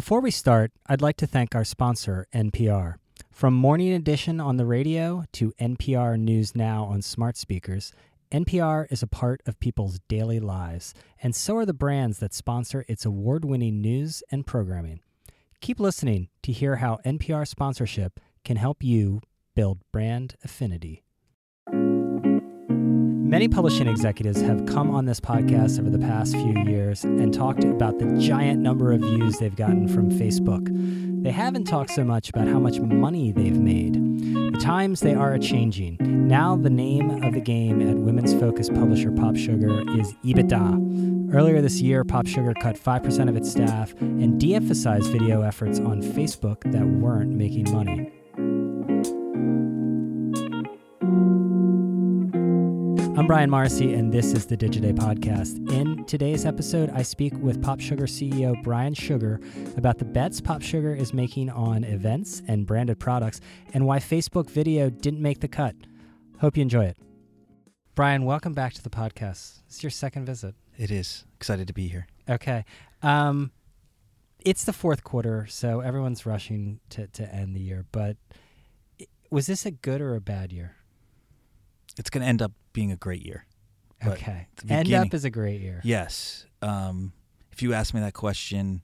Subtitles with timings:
[0.00, 2.94] Before we start, I'd like to thank our sponsor, NPR.
[3.30, 7.92] From Morning Edition on the radio to NPR News Now on smart speakers,
[8.32, 12.82] NPR is a part of people's daily lives, and so are the brands that sponsor
[12.88, 15.00] its award winning news and programming.
[15.60, 19.20] Keep listening to hear how NPR sponsorship can help you
[19.54, 21.04] build brand affinity.
[23.30, 27.62] Many publishing executives have come on this podcast over the past few years and talked
[27.62, 30.66] about the giant number of views they've gotten from Facebook.
[31.22, 33.94] They haven't talked so much about how much money they've made.
[34.52, 35.98] The times they are a changing.
[36.00, 41.32] Now, the name of the game at women's focused publisher Pop Sugar is EBITDA.
[41.32, 45.78] Earlier this year, Pop Sugar cut 5% of its staff and de emphasized video efforts
[45.78, 48.10] on Facebook that weren't making money.
[53.30, 55.70] Brian Morrissey, and this is the Digiday Podcast.
[55.70, 59.40] In today's episode, I speak with Pop Sugar CEO Brian Sugar
[59.76, 63.40] about the bets Pop Sugar is making on events and branded products
[63.72, 65.76] and why Facebook video didn't make the cut.
[66.40, 66.96] Hope you enjoy it.
[67.94, 69.60] Brian, welcome back to the podcast.
[69.68, 70.56] It's your second visit.
[70.76, 71.24] It is.
[71.36, 72.08] Excited to be here.
[72.28, 72.64] Okay.
[73.00, 73.52] Um,
[74.40, 77.86] it's the fourth quarter, so everyone's rushing to, to end the year.
[77.92, 78.16] But
[79.30, 80.74] was this a good or a bad year?
[81.96, 83.46] It's going to end up being a great year.
[84.02, 84.46] But Okay.
[84.68, 85.80] End up is a great year.
[85.84, 86.46] Yes.
[86.62, 87.12] Um,
[87.52, 88.82] if you asked me that question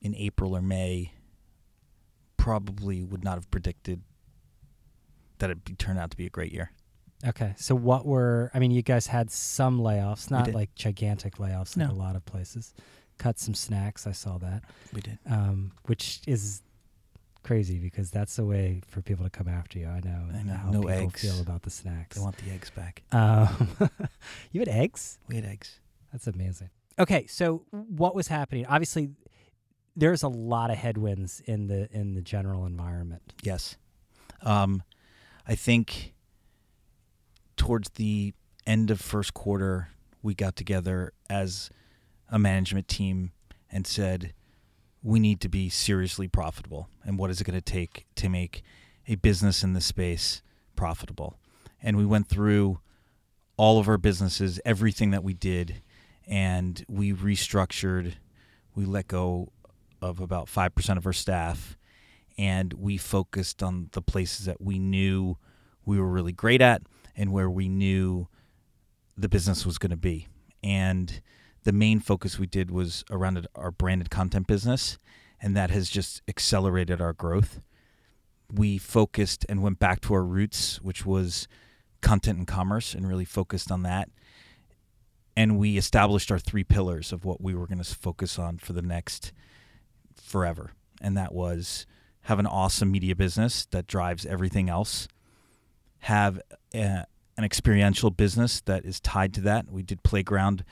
[0.00, 1.12] in April or May,
[2.36, 4.02] probably would not have predicted
[5.38, 6.72] that it would turn out to be a great year.
[7.24, 7.54] Okay.
[7.56, 11.88] So what were I mean you guys had some layoffs, not like gigantic layoffs like
[11.88, 11.94] No.
[11.94, 12.74] a lot of places.
[13.18, 14.64] Cut some snacks, I saw that.
[14.92, 15.18] We did.
[15.26, 16.62] Um, which is
[17.42, 19.86] crazy because that's the way for people to come after you.
[19.88, 20.54] I know, I know.
[20.54, 21.20] how No people eggs.
[21.22, 22.16] feel about the snacks.
[22.16, 23.02] They want the eggs back.
[23.12, 23.68] Um,
[24.52, 25.18] you had eggs?
[25.28, 25.80] We had eggs.
[26.12, 26.70] That's amazing.
[26.98, 28.66] Okay, so what was happening?
[28.66, 29.10] Obviously
[29.96, 33.34] there's a lot of headwinds in the in the general environment.
[33.42, 33.76] Yes.
[34.42, 34.82] Um,
[35.46, 36.14] I think
[37.56, 38.32] towards the
[38.66, 39.88] end of first quarter,
[40.22, 41.70] we got together as
[42.28, 43.32] a management team
[43.70, 44.32] and said,
[45.02, 46.88] we need to be seriously profitable.
[47.04, 48.62] And what is it going to take to make
[49.08, 50.42] a business in this space
[50.76, 51.36] profitable?
[51.82, 52.80] And we went through
[53.56, 55.82] all of our businesses, everything that we did,
[56.26, 58.14] and we restructured.
[58.74, 59.52] We let go
[60.00, 61.76] of about 5% of our staff
[62.38, 65.36] and we focused on the places that we knew
[65.84, 66.82] we were really great at
[67.16, 68.28] and where we knew
[69.16, 70.28] the business was going to be.
[70.62, 71.20] And
[71.64, 74.98] the main focus we did was around our branded content business,
[75.40, 77.60] and that has just accelerated our growth.
[78.52, 81.48] We focused and went back to our roots, which was
[82.00, 84.08] content and commerce, and really focused on that.
[85.36, 88.72] And we established our three pillars of what we were going to focus on for
[88.72, 89.32] the next
[90.14, 90.72] forever.
[91.00, 91.86] And that was
[92.22, 95.08] have an awesome media business that drives everything else,
[96.00, 96.40] have
[96.74, 97.06] a,
[97.36, 99.70] an experiential business that is tied to that.
[99.70, 100.64] We did Playground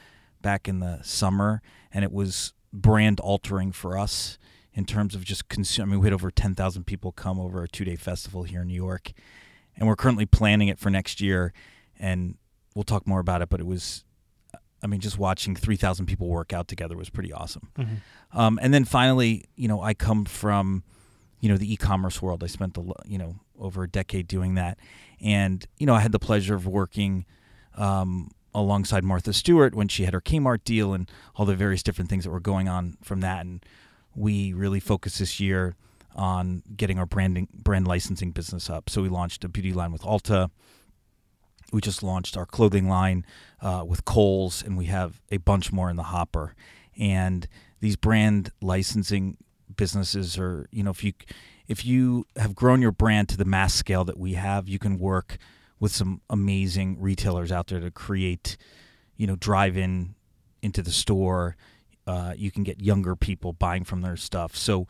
[0.42, 1.62] back in the summer,
[1.92, 4.38] and it was brand altering for us
[4.72, 5.88] in terms of just consume.
[5.88, 8.68] I mean, we had over 10,000 people come over a two day festival here in
[8.68, 9.12] New York,
[9.76, 11.52] and we're currently planning it for next year,
[11.98, 12.36] and
[12.74, 14.04] we'll talk more about it, but it was.
[14.82, 17.68] I mean, just watching 3,000 people work out together was pretty awesome.
[18.32, 20.84] Um, and then finally, you know, I come from,
[21.40, 22.42] you know, the e-commerce world.
[22.42, 24.78] I spent the, you know, over a decade doing that,
[25.20, 27.26] and you know, I had the pleasure of working
[27.76, 32.10] um, alongside Martha Stewart when she had her Kmart deal and all the various different
[32.10, 33.46] things that were going on from that.
[33.46, 33.64] And
[34.14, 35.76] we really focused this year
[36.16, 38.90] on getting our branding, brand licensing business up.
[38.90, 40.50] So we launched a beauty line with Ulta.
[41.72, 43.24] We just launched our clothing line
[43.62, 46.54] uh, with Kohl's, and we have a bunch more in the hopper.
[46.98, 47.46] And
[47.80, 49.36] these brand licensing
[49.76, 51.12] businesses are, you know, if you
[51.68, 54.98] if you have grown your brand to the mass scale that we have, you can
[54.98, 55.38] work
[55.80, 58.56] with some amazing retailers out there to create,
[59.16, 60.14] you know, drive in
[60.62, 61.56] into the store.
[62.06, 64.54] Uh, you can get younger people buying from their stuff.
[64.54, 64.86] So,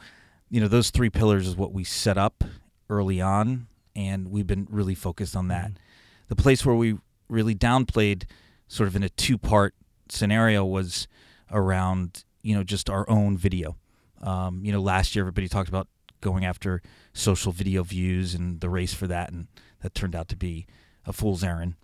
[0.51, 2.43] you know, those three pillars is what we set up
[2.89, 5.73] early on, and we've been really focused on that.
[6.29, 6.99] The place where we
[7.29, 8.25] really downplayed,
[8.67, 9.75] sort of in a two part
[10.09, 11.07] scenario, was
[11.53, 13.77] around, you know, just our own video.
[14.23, 15.89] Um, you know, last year everybody talked about
[16.21, 16.83] going after
[17.13, 19.47] social video views and the race for that, and
[19.83, 20.67] that turned out to be
[21.07, 21.75] a fool's errand.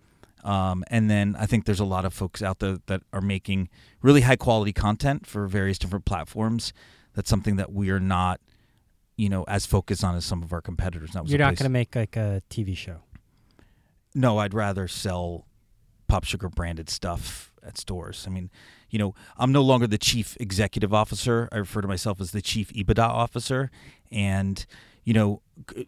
[0.43, 3.69] Um, and then I think there's a lot of folks out there that are making
[4.01, 6.73] really high quality content for various different platforms.
[7.15, 8.39] That's something that we are not,
[9.17, 11.11] you know, as focused on as some of our competitors.
[11.25, 12.97] You're not going to make like a TV show.
[14.15, 15.47] No, I'd rather sell
[16.07, 18.25] Pop Sugar branded stuff at stores.
[18.25, 18.49] I mean,
[18.89, 21.49] you know, I'm no longer the chief executive officer.
[21.51, 23.69] I refer to myself as the chief EBITDA officer,
[24.11, 24.65] and
[25.07, 25.41] you know,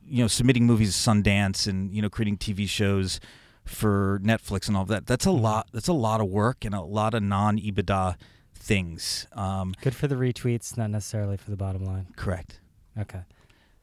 [0.07, 3.19] you know, submitting movies to Sundance and you know, creating TV shows
[3.65, 5.07] for Netflix and all that.
[5.07, 5.67] That's a lot.
[5.73, 8.15] That's a lot of work and a lot of non EBITDA
[8.55, 9.27] things.
[9.33, 12.07] Um, Good for the retweets, not necessarily for the bottom line.
[12.15, 12.61] correct.
[12.97, 13.23] Okay.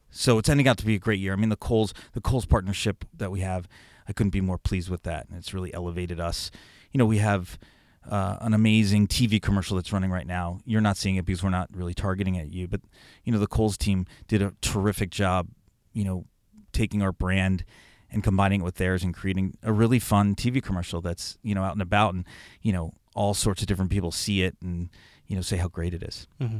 [0.09, 1.33] So it's ending out to be a great year.
[1.33, 3.67] I mean, the Kohl's, the Kohl's partnership that we have,
[4.09, 6.49] I couldn't be more pleased with that, and it's really elevated us.
[6.91, 7.59] You know, we have
[8.09, 10.59] uh, an amazing TV commercial that's running right now.
[10.65, 12.81] You're not seeing it because we're not really targeting at you, but
[13.23, 15.47] you know, the Kohl's team did a terrific job.
[15.93, 16.25] You know,
[16.73, 17.65] taking our brand
[18.11, 21.63] and combining it with theirs and creating a really fun TV commercial that's you know
[21.63, 22.25] out and about, and
[22.61, 24.89] you know, all sorts of different people see it and
[25.27, 26.27] you know say how great it is.
[26.39, 26.59] hmm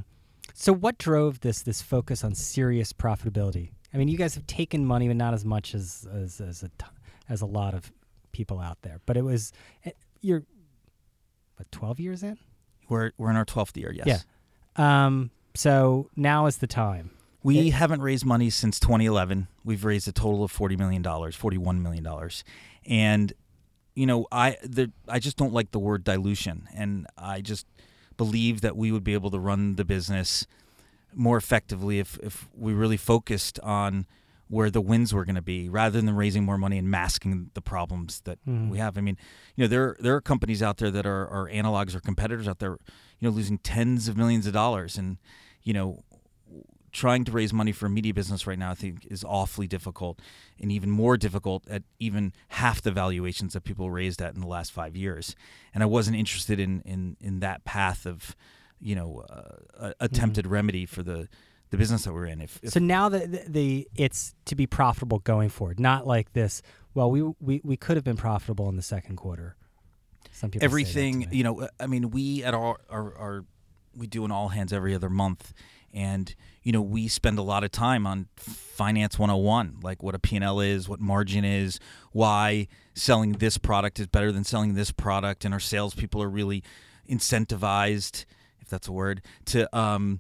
[0.53, 3.71] So, what drove this this focus on serious profitability?
[3.93, 6.69] I mean, you guys have taken money, but not as much as as as a
[7.29, 7.91] as a lot of
[8.31, 8.99] people out there.
[9.05, 9.53] But it was
[9.85, 9.91] eh,
[10.21, 10.43] you're
[11.57, 12.37] what twelve years in.
[12.89, 14.23] We're we're in our 12th year, yes.
[14.77, 15.05] Yeah.
[15.05, 15.31] Um.
[15.55, 17.11] So now is the time.
[17.43, 19.47] We It- haven't raised money since 2011.
[19.65, 22.43] We've raised a total of 40 million dollars, 41 million dollars,
[22.85, 23.33] and
[23.95, 27.65] you know, I the I just don't like the word dilution, and I just
[28.15, 30.45] believe that we would be able to run the business
[31.13, 34.05] more effectively if if we really focused on
[34.49, 37.61] where the wins were going to be rather than raising more money and masking the
[37.61, 38.69] problems that Mhm.
[38.69, 38.97] we have.
[38.97, 39.17] I mean,
[39.55, 42.59] you know, there there are companies out there that are, are analogs or competitors out
[42.59, 42.77] there,
[43.19, 45.17] you know, losing tens of millions of dollars, and
[45.63, 46.03] you know,
[46.93, 50.19] trying to raise money for a media business right now, I think, is awfully difficult,
[50.59, 54.47] and even more difficult at even half the valuations that people raised at in the
[54.47, 55.35] last five years.
[55.73, 58.35] And I wasn't interested in in in that path of,
[58.79, 59.57] you know, uh,
[59.89, 61.27] a- attempted remedy for the
[61.69, 62.41] the business that we're in.
[62.41, 66.33] If, if So now that the, the it's to be profitable going forward, not like
[66.33, 66.61] this.
[66.93, 69.55] Well, we we we could have been profitable in the second quarter.
[70.31, 73.45] Some people say that to everything you know i mean we at our, our our
[73.95, 75.51] we do an all hands every other month
[75.93, 80.19] and you know we spend a lot of time on finance 101 like what a
[80.19, 81.79] p&l is what margin is
[82.11, 86.63] why selling this product is better than selling this product and our salespeople are really
[87.09, 88.25] incentivized
[88.59, 90.19] if that's a word to um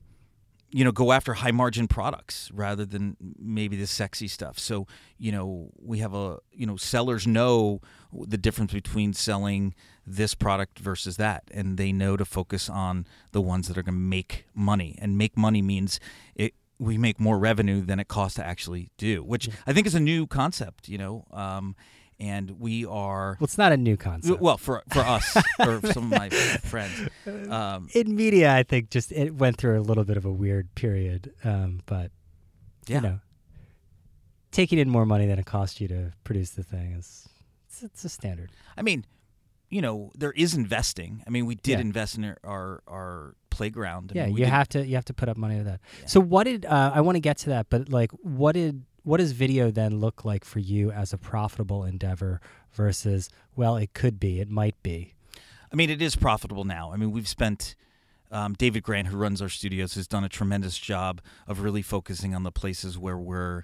[0.69, 4.59] you know go after high margin products rather than maybe the sexy stuff.
[4.59, 4.87] So
[5.17, 7.81] you know we have a you know sellers know
[8.13, 9.73] the difference between selling
[10.05, 13.95] this product versus that and they know to focus on the ones that are going
[13.95, 14.97] to make money.
[15.01, 15.99] And make money means
[16.35, 19.95] it we make more revenue than it costs to actually do which i think is
[19.95, 21.75] a new concept you know um,
[22.19, 24.41] and we are well, it's not a new concept.
[24.41, 27.09] well for for us or some of my friends
[27.49, 30.73] um, in media, I think just it went through a little bit of a weird
[30.75, 31.33] period.
[31.43, 32.11] Um, but
[32.87, 33.19] yeah you know,
[34.51, 37.27] taking in more money than it cost you to produce the thing is
[37.67, 38.51] it's, it's a standard.
[38.77, 39.05] I mean,
[39.69, 41.21] you know, there is investing.
[41.27, 41.79] I mean, we did Yeah.
[41.81, 44.11] invest in our our, our playground.
[44.15, 45.81] I yeah, mean, you did- have to you have to put up money with that.
[46.01, 46.05] Yeah.
[46.07, 47.67] So what did uh, I want to get to that?
[47.69, 51.85] But like, what did what does video then look like for you as a profitable
[51.85, 52.41] endeavor
[52.73, 55.13] versus well, it could be, it might be.
[55.71, 56.91] I mean, it is profitable now.
[56.91, 57.75] I mean, we've spent.
[58.29, 62.35] Um, David Grant, who runs our studios, has done a tremendous job of really focusing
[62.35, 63.63] on the places where we're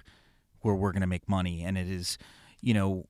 [0.60, 2.16] where we're going to make money, and it is,
[2.62, 3.04] you know,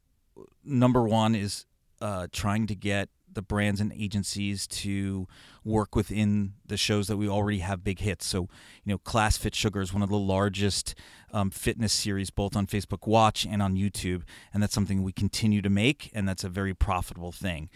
[0.64, 1.66] number one is
[2.00, 5.26] uh, trying to get the brands and agencies to
[5.64, 8.26] work within the shows that we already have big hits.
[8.26, 8.48] So,
[8.84, 10.94] you know, Class Fit Sugar is one of the largest
[11.35, 14.23] um, fitness series both on Facebook Watch and on YouTube,
[14.55, 17.69] and that's something we continue to make, and that's a very profitable thing.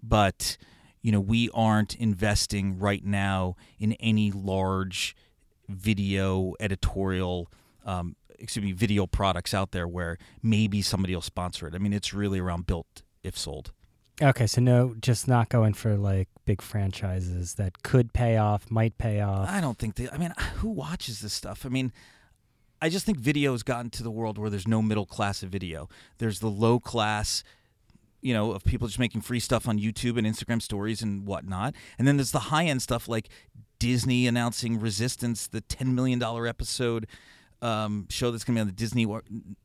[0.00, 0.56] But
[1.02, 5.16] you know, we aren't investing right now in any large
[5.68, 7.50] video editorial.
[7.84, 11.74] Um, excuse me, video products out there where maybe somebody will sponsor it.
[11.74, 13.72] I mean, it's really around built if sold.
[14.22, 18.98] Okay, so no, just not going for like big franchises that could pay off, might
[18.98, 19.48] pay off.
[19.48, 20.08] I don't think they.
[20.10, 21.64] I mean, who watches this stuff?
[21.64, 21.92] I mean,
[22.82, 25.50] I just think video has gotten to the world where there's no middle class of
[25.50, 25.88] video.
[26.18, 27.44] There's the low class,
[28.22, 31.74] you know, of people just making free stuff on YouTube and Instagram stories and whatnot.
[31.98, 33.28] And then there's the high end stuff like
[33.78, 37.06] Disney announcing Resistance, the $10 million episode
[37.62, 39.06] um, show that's going to be on the Disney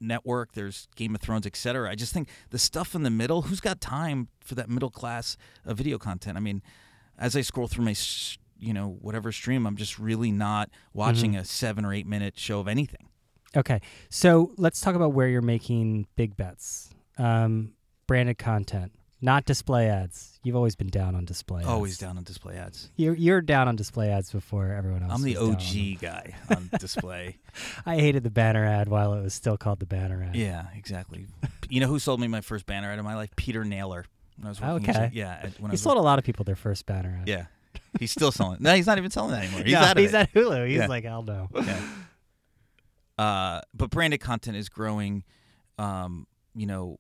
[0.02, 0.54] network.
[0.54, 1.90] There's Game of Thrones, etc.
[1.90, 5.38] I just think the stuff in the middle, who's got time for that middle class
[5.66, 6.38] of video content?
[6.38, 6.62] I mean,
[7.18, 7.96] as I scroll through my,
[8.60, 12.60] you know, whatever stream, I'm just really not watching a seven or eight minute show
[12.60, 13.10] of anything.
[13.58, 16.90] Okay, so let's talk about where you're making big bets.
[17.18, 17.74] Um,
[18.08, 20.40] branded content, not display ads.
[20.44, 21.70] You've always been down on display ads.
[21.70, 22.92] Always down on display ads.
[22.98, 25.14] You're you're down on display ads before everyone else.
[25.14, 25.56] I'm the down on.
[25.56, 27.38] OG guy on display.
[27.86, 30.36] I hated the banner ad while it was still called the banner ad.
[30.36, 31.26] yeah, exactly.
[31.70, 33.30] you know who sold me my first banner ad of my life?
[33.38, 34.06] Peter Naylor.
[34.38, 35.12] When I was working Okay.
[35.14, 37.28] yeah, when I He was sold a lot of people their first banner ad.
[37.30, 37.46] Yeah,
[38.00, 38.58] he's still selling.
[38.62, 39.62] No, he's not even selling that anymore.
[39.64, 40.16] He's Yeah, out of he's it.
[40.18, 40.68] at Hulu.
[40.68, 40.88] He's Yeah.
[40.88, 41.50] like, hell no.
[41.56, 41.80] Yeah.
[43.18, 45.24] Uh, but branded content is growing,
[45.78, 47.00] um, you know,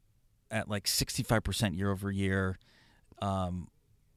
[0.50, 2.58] at like 65% year over year.
[3.22, 3.68] Um,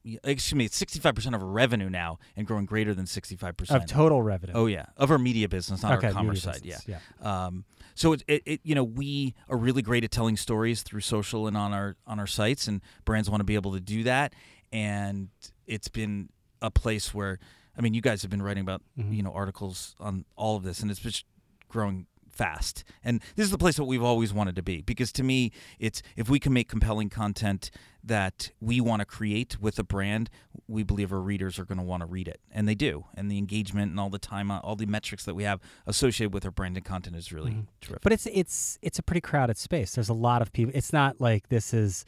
[0.05, 3.69] y- excuse me, it's 65% of our revenue now and growing greater than 65%.
[3.75, 4.53] Of total revenue.
[4.55, 4.85] oh, yeah.
[4.95, 6.61] Of our media business, not our commerce side.
[6.63, 6.77] Yeah.
[6.77, 7.45] business, yeah.
[7.45, 11.01] Um, so it, it, it, you know, we are really great at telling stories through
[11.01, 14.03] social and on our on our sites, and brands want to be able to do
[14.03, 14.33] that.
[14.71, 15.27] And
[15.67, 16.29] it's been
[16.61, 17.39] a place where,
[17.77, 19.15] I mean, you guys have been writing about Mhm.
[19.15, 21.25] you know articles on all of this, and it's just
[21.67, 22.85] growing fast.
[23.03, 26.01] And this is the place that we've always wanted to be because to me, it's
[26.15, 27.69] if we can make compelling content
[28.01, 30.29] that we want to create with a brand,
[30.65, 33.05] we believe our readers are going to want to read it, and they do.
[33.13, 36.45] And the engagement and all the time, all the metrics that we have associated with
[36.45, 37.67] our branded content is really Mhm.
[37.81, 38.03] terrific.
[38.03, 39.95] But it's it's it's a pretty crowded space.
[39.95, 40.71] There's a lot of people.
[40.73, 42.05] It's not like this is,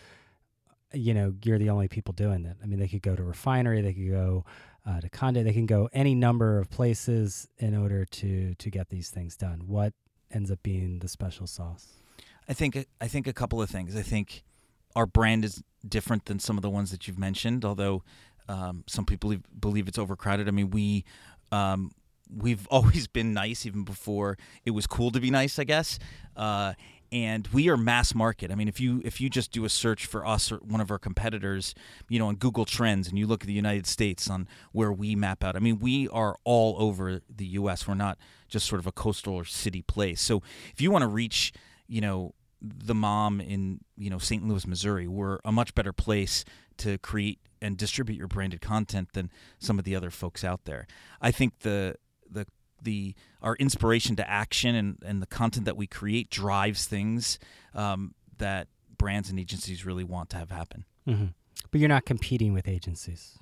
[0.93, 2.57] you know, you're the only people doing it.
[2.61, 4.45] I mean, they could go to refinery, they could go
[4.85, 8.89] uh, to Conde, they can go any number of places in order to to get
[8.89, 9.63] these things done.
[9.67, 9.93] What
[10.31, 11.87] ends up being the special sauce?
[12.47, 13.95] I think I think a couple of things.
[13.95, 14.43] I think
[14.95, 18.03] our brand is different than some of the ones that you've mentioned, although
[18.49, 20.47] um, some people believe, believe it's overcrowded.
[20.47, 21.05] I mean, we
[21.51, 21.91] um,
[22.35, 25.99] we've always been nice even before it was cool to be nice, I guess.
[26.35, 26.73] Uh,
[27.11, 28.51] and we are mass market.
[28.51, 30.89] I mean, if you if you just do a search for us or one of
[30.89, 31.75] our competitors,
[32.09, 35.15] you know, on Google Trends, and you look at the United States on where we
[35.15, 35.55] map out.
[35.55, 37.87] I mean, we are all over the U.S.
[37.87, 40.21] We're not just sort of a coastal or city place.
[40.21, 40.41] So
[40.73, 41.51] if you want to reach,
[41.87, 44.47] you know, the mom in you know St.
[44.47, 46.45] Louis, Missouri, we're a much better place
[46.77, 50.87] to create and distribute your branded content than some of the other folks out there.
[51.21, 51.95] I think the
[52.81, 57.39] the our inspiration to action and, and the content that we create drives things
[57.73, 60.85] um, that brands and agencies really want to have happen.
[61.05, 61.25] hmm
[61.71, 63.39] But you're not competing with agencies.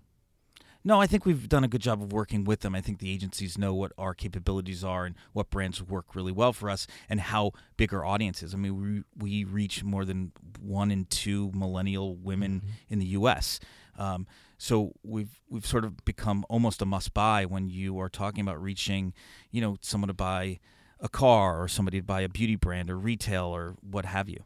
[0.81, 2.74] No, I think we've done a good job of working with them.
[2.74, 6.53] I think the agencies know what our capabilities are and what brands work really well
[6.53, 8.53] for us and how big our audience is.
[8.53, 10.31] I mean, we, we reach more than
[10.62, 13.60] one in two millennial women in the U.S.
[13.98, 14.25] Um,
[14.62, 18.62] so we've we've sort of become almost a must buy when you are talking about
[18.62, 19.13] reaching,
[19.51, 20.60] you know, someone to buy
[21.00, 24.44] a car or somebody to buy a beauty brand or retail or what have you.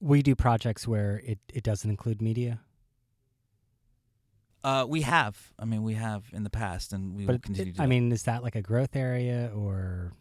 [0.00, 2.60] We do projects where it, it doesn't include media,
[4.62, 5.52] Uh, we have.
[5.58, 7.82] I mean, we have in the past, and we but will continue it- to.
[7.82, 7.88] I that.
[7.88, 10.12] mean, is that like a growth area or?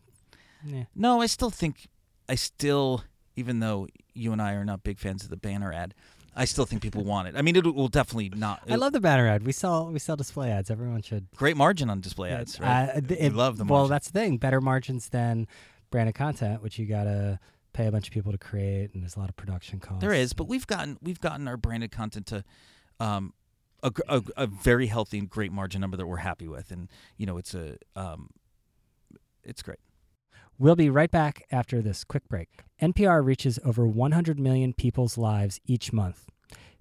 [0.95, 1.87] No, I still think
[2.29, 3.03] I still,
[3.35, 5.93] even though you and I are not big fans of the banner ad,
[6.37, 7.35] I still think people want it.
[7.35, 8.61] I mean, it will definitely not.
[8.69, 9.43] I love the banner ad.
[9.43, 10.69] We sell we sell display ads.
[10.69, 11.27] Everyone should.
[11.35, 12.89] great margin on display ads, right?
[12.89, 14.37] uh, th- We love the Well, that's the thing.
[14.37, 15.47] Better margins than
[15.89, 17.39] branded content, which you gotta
[17.73, 20.01] pay a bunch of people to create, and there's a lot of production costs.
[20.01, 22.43] There is, but we've gotten we've gotten our branded content to
[22.99, 23.33] um,
[23.83, 27.25] a, a, a very healthy and great margin number that we're happy with, and you
[27.25, 28.29] know, it's a um,
[29.43, 29.79] it's great.
[30.59, 32.49] We'll be right back after this quick break.
[32.81, 36.25] NPR reaches over 100 million people's lives each month.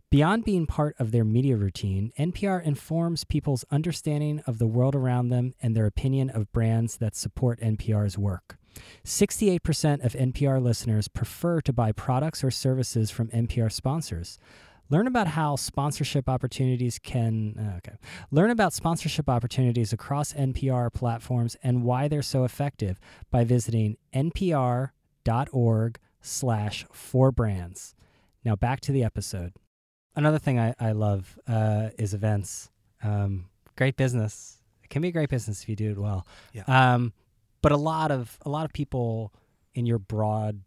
[0.08, 5.28] Beyond being part of their media routine, NPR informs people's understanding of the world around
[5.28, 8.56] them and their opinion of brands that support NPR's work.
[9.04, 14.38] 68% of NPR listeners prefer to buy products or services from NPR sponsors.
[14.88, 17.96] Learn about how sponsorship opportunities can uh, okay.
[18.30, 23.00] Learn about sponsorship opportunities across NPR platforms and why they're so effective
[23.30, 27.94] by visiting npr.org slash for brands.
[28.44, 29.52] Now back to the episode.
[30.14, 32.70] Another thing I, I love uh, is events.
[33.02, 34.58] Um, great business.
[34.82, 36.26] It can be a great business if you do it well.
[36.52, 36.62] Yeah.
[36.66, 37.12] Um,
[37.60, 39.34] but a lot of a lot of people
[39.74, 40.60] in your broad,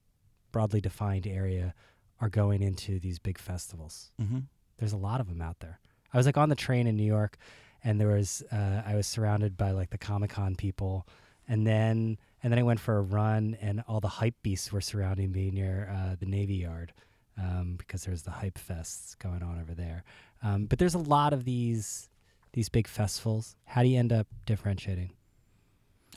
[0.51, 1.73] broadly defined area
[2.21, 4.11] are going into these big festivals.
[4.21, 4.39] Mm-hmm.
[4.77, 5.79] There's a lot of them out there.
[6.13, 7.37] I was like on the train in New York,
[7.83, 11.07] and there was uh, I was surrounded by like the Comic Con people,
[11.47, 14.81] and then and then I went for a run, and all the hype beasts were
[14.81, 16.93] surrounding me near uh, the Navy Yard
[17.37, 20.03] um, because there's the hype fests going on over there.
[20.43, 22.09] Um, but there's a lot of these
[22.53, 23.55] these big festivals.
[23.65, 25.11] How do you end up differentiating?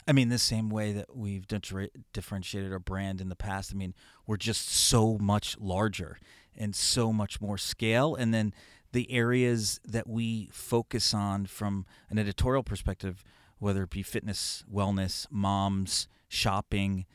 [0.07, 3.73] I mean, the same way that we've differentiated our brand in the past.
[3.73, 3.95] I mean,
[4.27, 6.19] we're just so much larger
[6.57, 8.15] and so much more scale.
[8.15, 8.53] And then
[8.93, 13.25] the areas that we focus on from an editorial perspective,
[13.59, 17.07] whether it be fitness, wellness, moms, shopping,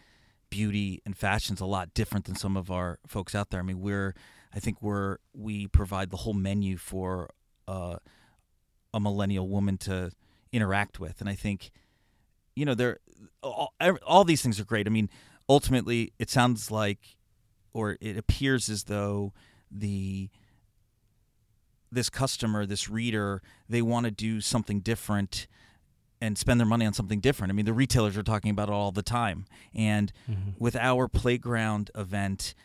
[0.50, 3.60] beauty, and fashion, is a lot different than some of our folks out there.
[3.60, 4.14] I mean, we're,
[4.56, 7.30] I think we're, we provide the whole menu for
[7.68, 7.98] uh,
[8.94, 10.12] a millennial woman to
[10.54, 11.20] interact with.
[11.20, 11.70] And I think,
[12.58, 12.98] you know, there
[13.44, 13.74] all,
[14.06, 14.88] all these things are great.
[14.88, 15.10] I mean,
[15.48, 17.18] ultimately, it sounds like,
[17.74, 19.34] or it appears as though
[19.72, 20.30] the
[21.92, 25.48] this customer, this reader, they want to do something different
[26.20, 27.52] and spend their money on something different.
[27.52, 29.46] I mean, the retailers are talking about it all the time.
[29.74, 30.50] And Mm-hmm.
[30.60, 32.56] with our playground event,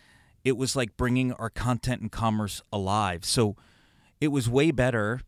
[0.42, 3.24] it was like bringing our content and commerce alive.
[3.24, 3.56] So
[4.20, 5.20] it was way better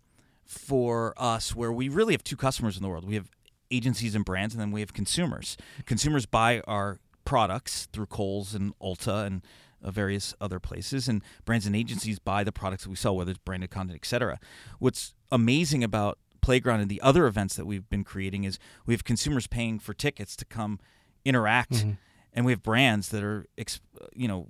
[0.44, 3.04] for us where we really have two customers in the world.
[3.06, 3.30] We have
[3.74, 5.56] agencies and brands and then we have consumers.
[5.86, 9.42] Consumers buy our products through Kohl's and Ulta and
[9.82, 13.30] uh, various other places and brands and agencies buy the products that we sell whether
[13.32, 14.38] it's branded content, etc.
[14.78, 19.02] What's amazing about Playground and the other events that we've been creating is we have
[19.04, 20.78] consumers paying for tickets to come
[21.24, 21.96] interact Mhm.
[22.34, 23.46] and we have brands that are
[24.14, 24.48] you know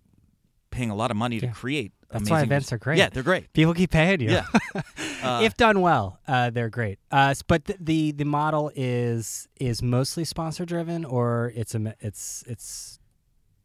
[0.75, 2.99] paying a lot of money to create That's why events are great.
[2.99, 3.52] Yeah, they're great.
[3.52, 4.31] People keep paying you.
[4.31, 4.47] Yeah.
[5.25, 6.99] Uh, if done well, uh, they're great.
[7.11, 12.45] Uh, but the, the the model is is mostly sponsor driven, or it's a it's
[12.47, 12.99] it's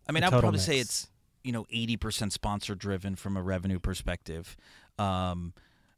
[0.08, 1.10] I mean, I'd probably say it's
[1.44, 4.56] you know eighty percent sponsor driven from a revenue perspective,
[4.98, 5.52] um,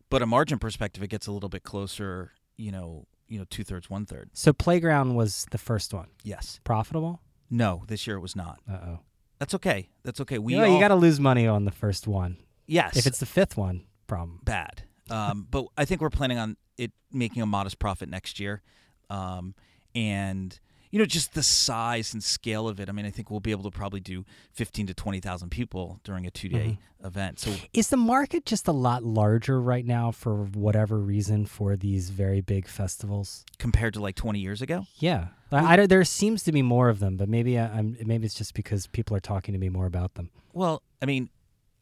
[0.10, 2.32] but a margin perspective, it gets a little bit closer.
[2.58, 4.32] You know, you know, two thirds, one third.
[4.34, 6.60] so playground was the first one Yes.
[6.64, 7.22] profitable.
[7.52, 8.62] No, this year it was not.
[8.68, 9.00] Uh oh.
[9.42, 9.90] That's okay.
[10.04, 10.38] That's okay.
[10.38, 12.38] We you, know, all, you got to lose money on the first one.
[12.68, 12.96] yes.
[12.96, 14.40] If it's the fifth one, problem.
[14.44, 14.84] bad.
[15.10, 18.62] Um, but I think we're planning on it making a modest profit next year.
[19.10, 19.56] Um,
[19.96, 20.60] and
[20.92, 22.90] you know, just the size and scale of it.
[22.90, 26.00] I mean, I think we'll be able to probably do fifteen to twenty thousand people
[26.04, 27.40] during a two day event.
[27.40, 32.10] So Is the market just a lot larger right now for whatever reason for these
[32.12, 33.44] very big festivals?
[33.58, 37.00] compared to like twenty years ago, Yeah, I, I there seems to be more of
[37.00, 39.86] them, but maybe I, I'm maybe it's just because people are talking to me more
[39.86, 40.30] about them.
[40.54, 41.30] well, I mean,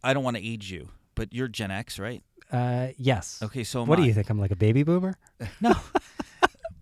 [0.03, 2.23] I don't want to age you, but you're Gen X, right?
[2.51, 3.39] Uh, yes.
[3.43, 4.29] Okay, so what do you think?
[4.29, 5.17] I'm like a baby boomer?
[5.61, 5.73] No.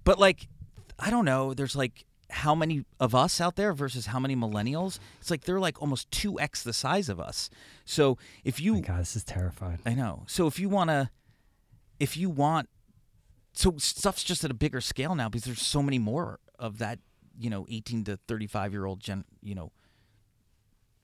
[0.03, 0.47] But like,
[0.99, 1.53] I don't know.
[1.53, 4.99] There's like how many of us out there versus how many millennials?
[5.21, 7.49] It's like they're like almost two x the size of us.
[7.85, 9.79] So if you Oh God, this is terrifying.
[9.85, 10.23] I know.
[10.27, 11.09] So if you want to,
[11.99, 12.69] if you want,
[13.53, 16.99] so stuff's just at a bigger scale now because there's so many more of that,
[17.39, 19.71] you know, 18 to 35 year old gen, you know,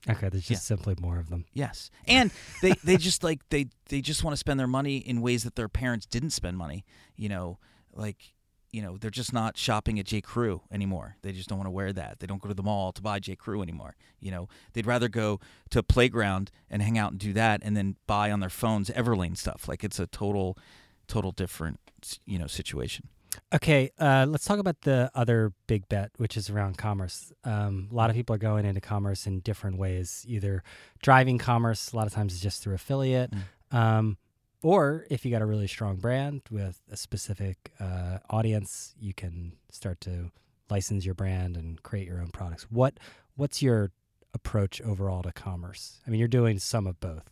[0.06, 1.46] Okay, there's just simply more of them.
[1.54, 1.90] yes.
[2.06, 5.44] And they, they just like, they, they just want to spend their money in ways
[5.44, 6.84] that their parents didn't spend money,
[7.16, 7.58] you know,
[7.94, 8.34] like,
[8.74, 10.20] you know, they're just not shopping at J.
[10.20, 11.16] Crew anymore.
[11.22, 12.18] They just don't want to wear that.
[12.18, 13.36] They don't go to the mall to buy J.
[13.36, 13.94] Crew anymore.
[14.18, 15.38] You know, they'd rather go
[15.70, 18.90] to a playground and hang out and do that, and then buy on their phones
[18.90, 19.68] Everlane stuff.
[19.68, 20.58] Like it's a total,
[21.06, 21.78] total different,
[22.26, 23.08] you know, situation.
[23.52, 27.32] Okay, uh, let's talk about the other big bet, which is around commerce.
[27.44, 30.64] Um, a lot of people are going into commerce in different ways, either
[31.00, 33.32] driving commerce, a lot of times it's just through affiliate,
[33.70, 34.18] um,
[34.64, 39.52] or if you got a really strong brand with a specific uh, audience, you can
[39.70, 40.30] start to
[40.70, 42.64] license your brand and create your own products.
[42.70, 42.98] What
[43.36, 43.90] What's your
[44.32, 46.00] approach overall to commerce?
[46.06, 47.28] I mean, you're doing some of both.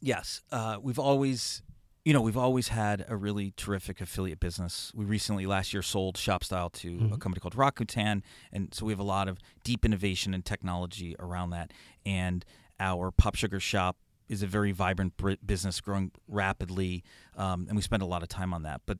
[0.00, 1.62] Yes, uh, we've always,
[2.04, 4.92] you know, we've always had a really terrific affiliate business.
[4.94, 7.20] We recently last year sold ShopStyle to a Mhm.
[7.20, 11.50] company called Rakuten, and so we have a lot of deep innovation and technology around
[11.50, 11.72] that.
[12.06, 12.44] And
[12.78, 13.98] our Pop Sugar shop
[14.30, 15.14] is a very vibrant
[15.44, 17.04] business, growing rapidly,
[17.36, 18.80] um, and we spend a lot of time on that.
[18.86, 18.98] But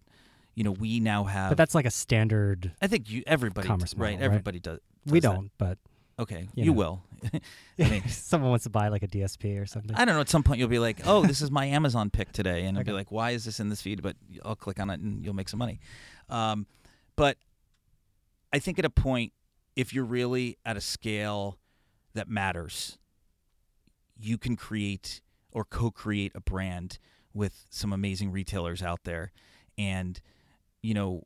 [0.55, 1.51] you know, we now have.
[1.51, 2.73] But that's like a standard.
[2.83, 4.13] I think you everybody commerce right.
[4.13, 4.25] model, right?
[4.25, 4.81] Everybody does.
[5.07, 5.37] We does that.
[5.37, 5.79] don't, but
[6.21, 6.77] Okay, you you, know.
[6.77, 7.03] will.
[7.33, 7.41] I
[7.91, 9.97] mean, someone wants to buy like a DSP or something.
[9.97, 10.21] I don't know.
[10.21, 12.85] At some point, you'll be like, "Oh, this is my Amazon pick today," and I'll
[12.85, 15.35] be like, "Why is this in this feed?" But I'll click on it, and you'll
[15.35, 15.81] make some money.
[16.29, 16.67] Um,
[17.17, 17.39] but
[18.53, 19.33] I think at a point,
[19.77, 21.59] if you're really at a scale
[22.13, 22.99] that matters,
[24.21, 25.21] you can create
[25.53, 26.99] or co-create a brand
[27.33, 29.33] with some amazing retailers out there,
[29.79, 30.21] and
[30.83, 31.25] you know,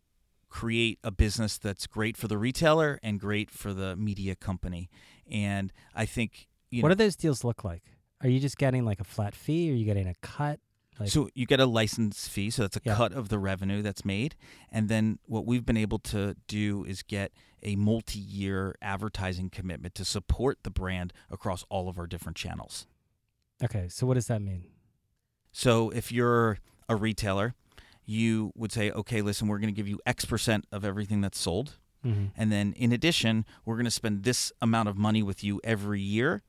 [0.49, 4.89] create a business that's great for the retailer and great for the media company.
[5.31, 7.83] And I think you what know, do those deals look like?
[8.23, 9.71] Are you just getting like a flat fee?
[9.71, 10.61] Are you getting a cut?
[11.01, 12.95] Like, so you get a license fee, so that's a Yeah.
[12.97, 14.37] cut of the revenue that's made,
[14.71, 20.05] and then what we've been able to do is get a multi-year advertising commitment to
[20.05, 22.87] support the brand across all of our different channels.
[23.63, 24.65] okay, so what does that mean?
[25.53, 27.55] So if you're a retailer,
[28.05, 31.39] you would say, "Okay, listen, we're going to give you X percent of everything that's
[31.39, 32.27] sold, Mm-hmm.
[32.37, 36.03] and then in addition, we're going to spend this amount of money with you every
[36.03, 36.43] year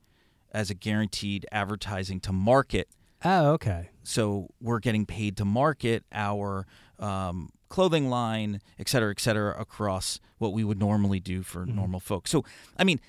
[0.52, 2.88] as a guaranteed advertising to market
[3.24, 3.88] Oh, okay.
[4.02, 6.66] so we're getting paid to market our
[6.98, 11.74] um, clothing line, et cetera, et cetera, across what we would normally do for Mhm.
[11.74, 12.30] normal folks.
[12.30, 12.44] So,
[12.78, 13.00] I mean,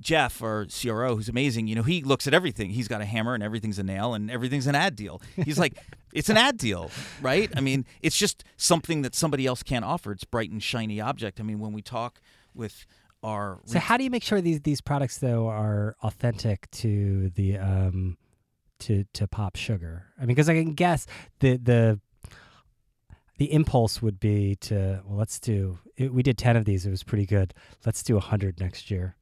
[0.00, 2.70] Jeff, our CRO, who's amazing, you know, he looks at everything.
[2.70, 5.20] He's got a hammer and everything's a nail and everything's an ad deal.
[5.36, 5.74] He's like,
[6.12, 6.90] it's an ad deal,
[7.22, 7.50] right?
[7.56, 10.10] I mean, it's just something that somebody else can't offer.
[10.12, 11.38] It's bright and shiny object.
[11.38, 12.20] I mean, when we talk
[12.54, 12.86] with
[13.22, 17.56] our So how do you make sure these these products though are authentic to the
[17.56, 18.18] um
[18.80, 20.06] to to pop sugar?
[20.16, 21.06] I mean, because I can guess
[21.40, 22.00] the the
[23.38, 25.78] the impulse would be to well, let's do.
[25.96, 26.86] It, we did ten of these.
[26.86, 27.54] It was pretty good.
[27.84, 29.16] Let's do hundred next year.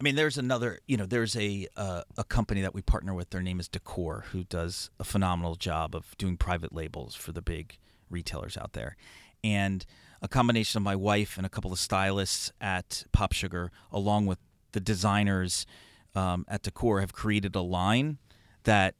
[0.00, 3.30] I mean, there's another, you know, there's a uh, a company that we partner with.
[3.30, 7.42] Their name is Decor, who does a phenomenal job of doing private labels for the
[7.42, 7.78] big
[8.10, 8.96] retailers out there.
[9.44, 9.86] And
[10.20, 14.38] a combination of my wife and a couple of stylists at Pop Sugar, along with
[14.72, 15.66] the designers
[16.14, 18.18] um, at Decor, have created a line
[18.64, 18.94] that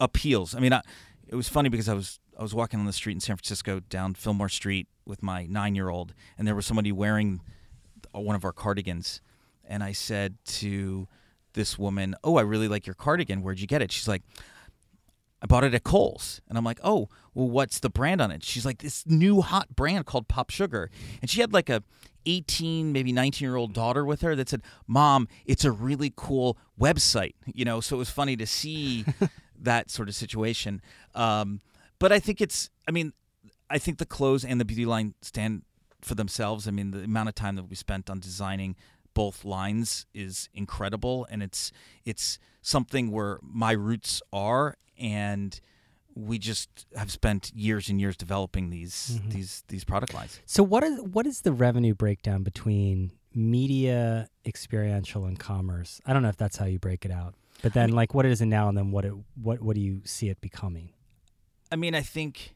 [0.00, 0.54] appeals.
[0.54, 0.82] I mean, I,
[1.26, 3.80] it was funny because I was I was walking on the street in San Francisco
[3.80, 7.40] down Fillmore Street with my nine year old, and there was somebody wearing
[8.12, 9.20] one of our cardigans
[9.68, 11.06] and I said to
[11.52, 13.42] this woman, "Oh, I really like your cardigan.
[13.42, 14.22] Where'd you get it?" She's like,
[15.42, 18.42] "I bought it at Kohl's." And I'm like, "Oh, well, what's the brand on it?"
[18.42, 21.84] She's like, "This new hot brand called Pop Sugar." And she had like a
[22.28, 26.58] 18, maybe 19 year old daughter with her that said, "Mom, it's a really cool
[26.78, 29.04] website." You know, so it was funny to see
[29.58, 30.80] that sort of situation.
[31.14, 31.60] Um,
[31.98, 33.12] but I think it's, I mean,
[33.70, 35.62] I think the clothes and the beauty line stand
[36.00, 36.68] for themselves.
[36.68, 38.76] I mean, the amount of time that we spent on designing
[39.14, 41.72] both lines is incredible and it's
[42.04, 45.60] it's something where my roots are and
[46.18, 49.30] we just have spent years and years developing these mm-hmm.
[49.30, 50.40] these these product lines.
[50.46, 56.00] So what is what is the revenue breakdown between media, experiential and commerce?
[56.04, 57.34] I don't know if that's how you break it out.
[57.62, 59.76] But then I mean, like what is it now and then what it what what
[59.76, 60.90] do you see it becoming?
[61.70, 62.54] I mean, I think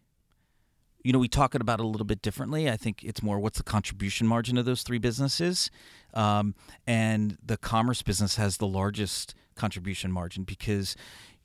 [1.04, 2.70] you know, we talk about it a little bit differently.
[2.70, 5.68] I think it's more what's the contribution margin of those three businesses.
[6.14, 6.54] Um,
[6.86, 10.94] and the commerce business has the largest contribution margin because,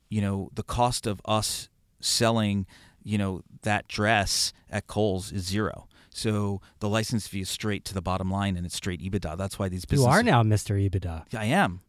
[0.10, 2.66] you know, the cost of us selling,
[3.04, 5.88] you know, that dress at Kohl's is zero.
[6.10, 9.38] So the license fee is straight to the bottom line and it's straight EBITDA.
[9.38, 10.08] That's why these businesses.
[10.08, 10.76] You are now Mr.
[10.90, 11.38] EBITDA.
[11.38, 11.82] I am.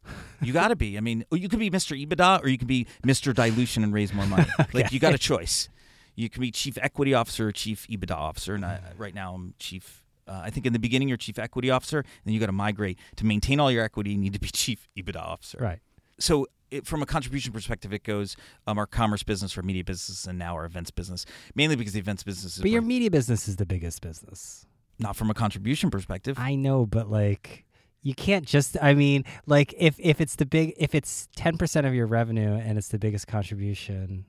[0.42, 0.98] You got to be.
[0.98, 1.98] I mean, you could be Mr.
[1.98, 3.34] EBITDA or you can be Mr.
[3.34, 4.46] Dilution and raise more money.
[4.60, 4.82] okay.
[4.82, 5.70] Like you got a choice
[6.18, 8.54] you can be chief equity officer or chief EBITDA officer.
[8.54, 10.02] And I, right now, I'm chief.
[10.26, 12.98] Uh, I think in the beginning you're chief equity officer, then you got to migrate
[13.16, 14.10] to maintain all your equity.
[14.10, 15.58] You need to be chief EBITDA officer.
[15.60, 15.78] Right.
[16.18, 20.26] So it, from a contribution perspective, it goes um, our commerce business, our media business,
[20.26, 21.24] and now our events business.
[21.54, 22.62] Mainly because the events business is.
[22.62, 24.66] But your media business is the biggest business.
[24.98, 26.38] Not from a contribution perspective.
[26.38, 27.64] I know, but like
[28.00, 31.92] you can't just i mean like if if it's the big if it's 10% of
[31.92, 34.24] your revenue and it's the biggest contribution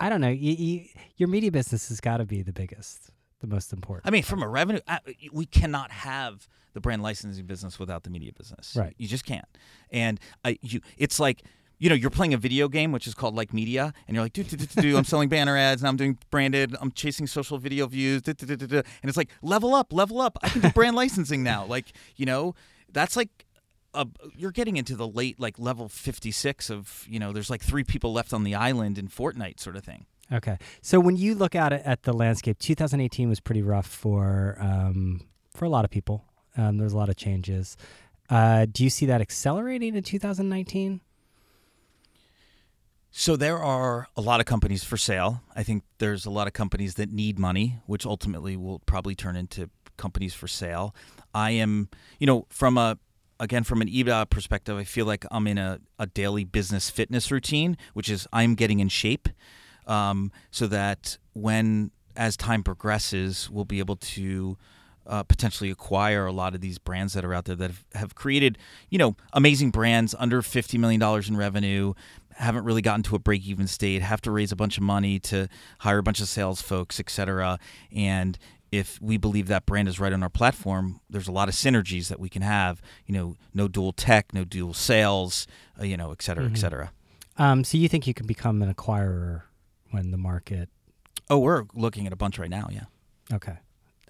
[0.00, 0.28] I don't know.
[0.28, 0.84] You, you,
[1.16, 3.10] your media business has got to be the biggest,
[3.40, 4.06] the most important.
[4.06, 4.80] I mean, from a revenue,
[5.32, 8.74] we cannot have the brand licensing business without the media business.
[8.76, 8.94] Right.
[8.98, 9.46] You just can't.
[9.90, 11.42] And I, you, it's like
[11.78, 14.32] you know, you're playing a video game which is called like media, and you're like,
[14.32, 14.96] do do do do.
[14.96, 16.74] I'm selling banner ads, and I'm doing branded.
[16.80, 20.38] I'm chasing social video views, and it's like level up, level up.
[20.42, 21.66] I can do brand licensing now.
[21.78, 22.54] Like, you know,
[22.92, 23.44] that's like
[23.92, 27.84] uh, you're getting into the late like level 56 of you know there's like three
[27.84, 30.06] people left on the island in Fortnite sort of thing.
[30.30, 34.58] Okay, so when you look at it at the landscape, 2018 was pretty rough for
[34.60, 35.22] um,
[35.54, 36.24] for a lot of people.
[36.56, 37.76] Um, there's a lot of changes.
[38.28, 41.00] Uh, do you see that accelerating in 2019?
[43.10, 45.42] So there are a lot of companies for sale.
[45.56, 49.34] I think there's a lot of companies that need money, which ultimately will probably turn
[49.34, 50.94] into companies for sale.
[51.34, 51.88] I am,
[52.18, 52.98] you know, from a
[53.40, 57.30] again, from an EBITDA perspective, I feel like I'm in a, a daily business fitness
[57.30, 59.28] routine, which is I'm getting in shape
[59.88, 64.56] um, so that when, as time progresses, we'll be able to
[65.06, 68.14] uh, potentially acquire a lot of these brands that are out there that have, have
[68.14, 68.58] created,
[68.90, 71.94] you know, amazing brands under $50 million in revenue,
[72.34, 75.18] haven't really gotten to a break even state, have to raise a bunch of money
[75.18, 75.48] to
[75.80, 77.58] hire a bunch of sales folks, et cetera.
[77.90, 78.38] And
[78.70, 82.08] if we believe that brand is right on our platform, there's a lot of synergies
[82.08, 82.82] that we can have.
[83.06, 85.46] You know, no dual tech, no dual sales,
[85.80, 86.54] uh, you know, et cetera, mm-hmm.
[86.54, 86.92] et cetera.
[87.38, 89.42] Um, so you think you can become an acquirer
[89.90, 90.68] when the market?
[91.30, 92.68] Oh, we're looking at a bunch right now.
[92.70, 92.84] Yeah.
[93.32, 93.58] Okay.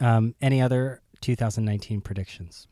[0.01, 2.69] Um, any other 2019 predictions?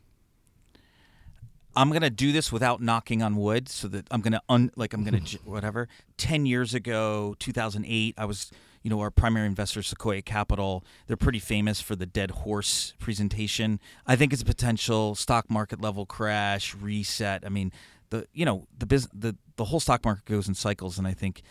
[1.75, 5.03] I'm gonna do this without knocking on wood, so that I'm gonna un like I'm
[5.03, 5.87] gonna whatever.
[6.17, 8.51] Ten years ago, 2008, I was
[8.87, 13.81] you know, our primary investor, Sequoia Capital, they're pretty famous for the dead horse presentation.
[14.05, 17.43] I think it's a potential stock market level crash, reset.
[17.45, 17.73] I mean,
[18.11, 21.11] the you know the business, the the whole stock market goes in cycles, and I
[21.11, 21.41] think,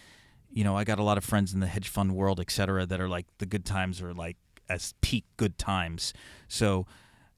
[0.56, 2.86] you know, I got a lot of friends in the hedge fund world, et cetera,
[2.86, 4.38] that are like the good times are like
[4.70, 6.14] as peak good times.
[6.48, 6.86] So,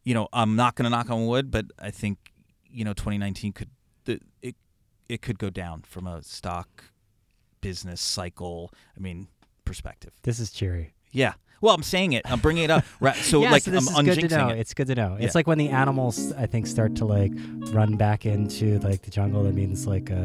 [0.05, 2.33] you know, I'm not going to knock on wood, but I think
[2.71, 3.71] you know 2019 could
[4.07, 4.55] it
[5.09, 6.85] it could go down from a stock
[7.61, 8.71] business cycle.
[8.97, 9.27] I mean,
[9.65, 10.13] perspective.
[10.23, 10.95] This is cheery.
[11.11, 11.33] Yeah.
[11.61, 12.23] Well, I'm saying it.
[12.25, 12.85] I'm bringing it up.
[13.01, 13.17] Right.
[13.29, 14.49] So yeah, like so this I'm is good to know.
[14.51, 14.61] it.
[14.61, 15.17] It's good to know.
[15.19, 15.27] Yeah.
[15.27, 17.33] It's like when the animals, I think, start to like
[17.73, 19.43] run back into like the jungle.
[19.43, 20.25] That means like a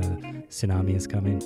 [0.50, 1.42] tsunami is coming.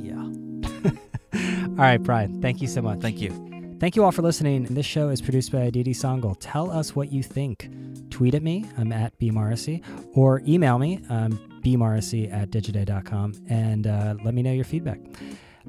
[0.00, 0.90] Yeah.
[1.68, 2.40] All right, Brian.
[2.40, 3.00] Thank you so much.
[3.00, 3.48] Thank you.
[3.80, 4.64] Thank you all for listening.
[4.64, 6.36] This show is produced by Aditi Sangal.
[6.40, 7.70] Tell us what you think.
[8.10, 14.16] Tweet at me, I'm at bmorrissey, or email me, um, bmorrissey at digiday.com, and uh,
[14.24, 14.98] let me know your feedback.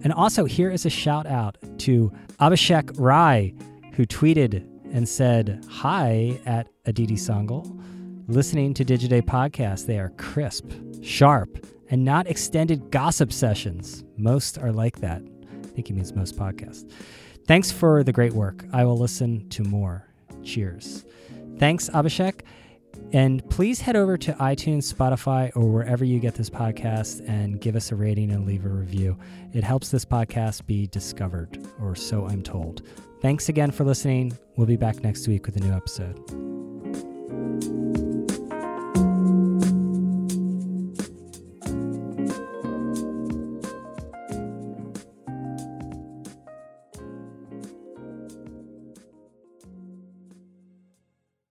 [0.04, 3.54] And also, here is a shout out to Abhishek Rai,
[3.94, 7.76] who tweeted and said hi at Aditi Sangal.
[8.28, 10.72] Listening to Digiday podcast, they are crisp,
[11.04, 14.04] sharp, and not extended gossip sessions.
[14.18, 15.22] Most are like that.
[15.64, 16.90] I think he means most podcasts.
[17.48, 18.66] Thanks for the great work.
[18.72, 20.06] I will listen to more.
[20.44, 21.06] Cheers.
[21.58, 22.42] Thanks, Abhishek.
[23.12, 27.76] And please head over to iTunes, Spotify, or wherever you get this podcast and give
[27.76, 29.18] us a rating and leave a review.
[29.54, 32.84] It helps this podcast be discovered, or so I'm told.
[33.22, 34.38] Thanks again for listening.
[34.56, 36.18] We'll be back next week with a new episode.